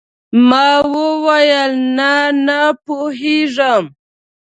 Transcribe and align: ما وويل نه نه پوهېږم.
ما 0.49 0.67
وويل 0.95 1.73
نه 1.97 2.13
نه 2.45 2.59
پوهېږم. 2.85 3.83